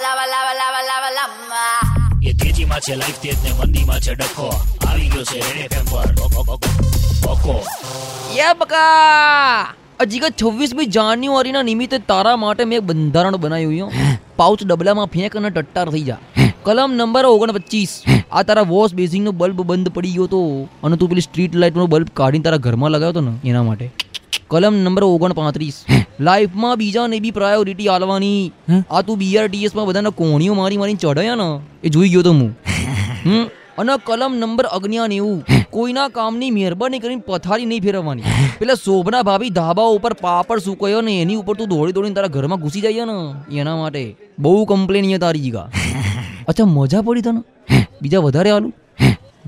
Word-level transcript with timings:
Lava, 0.00 0.26
લાવા 0.30 0.52
લાવા 0.52 0.80
લાવા 0.80 1.08
lava. 1.08 2.28
એ 2.28 2.32
તેજીમાં 2.32 2.80
છે 2.80 2.94
લાઈફ 2.94 3.18
તેજ 3.18 3.36
ને 3.44 3.50
મંદીમાં 3.52 4.00
છે 4.00 4.14
ડખો. 4.14 4.60
આવી 4.88 5.08
ગયો 5.08 5.24
છે 5.24 5.38
રેડ 5.38 5.72
એફએમ 5.72 5.84
પર. 5.84 6.14
ઓકો 7.30 7.64
યા 8.36 8.54
બકા! 8.54 9.74
કે 10.04 10.30
છવ્વીસમી 10.42 10.86
જાન્યુઆરીના 10.86 11.62
નિમિત્તે 11.62 11.98
તારા 11.98 12.36
માટે 12.36 12.64
મેં 12.64 12.78
એક 12.78 12.84
બંધારણ 12.84 13.36
બનાવ્યું 13.36 13.90
છે. 13.90 14.18
પાઉચ 14.36 14.64
ડબલામાં 14.64 15.06
ફેંક 15.06 15.36
અને 15.36 15.50
ટટ્ટાર 15.50 15.88
થઈ 15.88 16.02
જા. 16.02 16.16
કલમ 16.62 16.92
નંબર 16.92 17.26
ઓગણપચીસ. 17.26 18.02
આ 18.32 18.42
તારા 18.42 18.62
વોશ 18.62 18.94
બેસિંગનો 18.94 19.32
બલ્બ 19.32 19.62
બંધ 19.62 19.88
પડી 19.88 20.10
ગયો 20.10 20.26
તો. 20.26 20.68
અને 20.84 20.96
તું 20.96 21.08
પેલી 21.08 21.20
સ્ટ્રીટ 21.20 21.54
લાઇટનો 21.54 21.86
બલ્બ 21.86 22.06
કાઢીને 22.14 22.42
તારા 22.42 22.56
ઘરમાં 22.56 22.90
લગાવ્યો 22.90 23.08
હતો 23.08 23.20
ને 23.20 23.48
એના 23.48 23.62
માટે. 23.62 23.90
કલમ 24.48 24.74
નંબર 24.74 25.04
ઓગણપાત્રીસ. 25.04 25.84
લાઈફમાં 26.20 26.78
બીજાને 26.78 27.20
બી 27.20 27.30
પ્રાયોરિટી 27.30 27.88
આલવાની. 27.88 28.52
આ 28.90 29.02
તું 29.02 29.18
બીઆરટીએસમાં 29.18 29.86
બધાને 29.86 30.10
કોણીઓ 30.10 30.54
મારી 30.54 30.78
મારીને 30.78 30.98
ચઢાયા 30.98 31.34
ને 31.34 31.48
એ 31.84 31.88
જોઈ 31.88 32.08
ગયો 32.08 32.22
તો 32.22 32.32
હું. 32.32 32.50
અને 33.80 33.92
કલમ 34.04 34.34
નંબર 34.34 34.66
અગ્નિયાન 34.72 35.12
એવું 35.12 35.38
કોઈના 35.70 36.08
કામની 36.08 36.50
મહેરબાની 36.50 36.98
કરીને 36.98 37.22
પથારી 37.28 37.66
નહીં 37.66 37.82
ફેરવવાની. 37.82 38.34
પેલા 38.58 38.74
શોભના 38.74 39.22
ભાભી 39.22 39.50
ધાબા 39.50 39.88
ઉપર 39.90 40.14
પાપડ 40.14 40.58
સુકયો 40.58 41.00
ને 41.00 41.14
એની 41.22 41.36
ઉપર 41.36 41.56
તું 41.56 41.68
દોડી 41.68 41.92
દોડીને 41.92 42.14
તારા 42.14 42.28
ઘરમાં 42.28 42.60
ઘૂસી 42.60 42.80
જાય 42.80 43.04
ને 43.04 43.16
એના 43.60 43.76
માટે. 43.76 44.04
બહુ 44.38 44.64
કમ્પ્લેન 44.64 45.10
છે 45.10 45.18
તારી 45.18 45.40
જીગા. 45.40 45.68
અચ્છા 46.48 46.64
મજા 46.64 47.02
પડી 47.02 47.22
તને? 47.22 47.42
બીજા 48.02 48.18
વધારે 48.18 48.50
આલું 48.50 48.72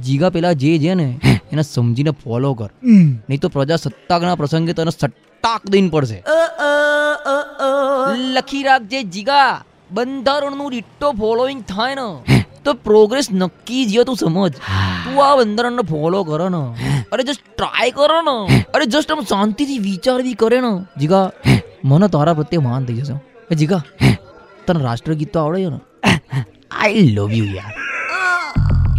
જીગા 0.00 0.30
પેલા 0.30 0.52
જે 0.52 0.78
છે 0.78 0.94
ને 0.94 1.08
એને 1.52 1.62
સમજીને 1.62 2.10
ફોલો 2.10 2.54
કર. 2.54 2.70
નહીં 3.28 3.40
તો 3.40 3.48
પ્રજાસત્તાકના 3.48 4.34
પ્રસંગે 4.34 4.72
તને 4.72 4.90
સટ્ટાક 4.90 5.66
દઈને 5.66 5.88
પડશે. 5.88 6.22
લખી 8.14 8.62
રાખજે 8.62 9.02
જીગા. 9.02 9.64
બંધારણનું 9.90 10.70
ડિટ્ટો 10.70 11.12
ફોલોઈંગ 11.12 11.62
થાય 11.62 11.94
ને. 11.94 12.44
તો 12.64 12.72
પ્રોગ્રેસ 12.72 13.32
નક્કી 13.32 13.84
જ 13.86 14.00
તું 14.00 14.16
સમજ. 14.16 14.52
તું 15.04 15.24
આ 15.24 15.36
બંધારણને 15.36 15.82
ફોલો 15.82 16.24
કરો 16.24 16.48
ને. 16.48 16.62
અરે 17.12 17.22
જસ્ટ 17.22 17.42
ટ્રાય 17.56 17.90
કરો 17.90 18.20
ને. 18.20 18.64
અરે 18.74 18.86
જસ્ટ 18.86 19.12
આમ 19.12 19.20
શાંતિથી 19.20 19.78
વિચારવી 19.78 20.34
કરે 20.34 20.60
ને. 20.60 20.72
જીગા 21.00 21.30
મને 21.84 22.08
તારા 22.08 22.34
પ્રત્યે 22.34 22.58
માન 22.58 22.84
થઈ 22.84 22.94
જશે. 22.94 23.54
જીગા 23.54 23.82
તને 24.66 24.84
રાષ્ટ્રગીત 24.84 25.32
તો 25.32 25.40
આવડે 25.40 25.64
છે 25.64 25.68
ને? 25.68 25.80
આઈ 26.70 27.08
લવ 27.14 27.32
યુ 27.32 27.44
યાર. 27.44 27.79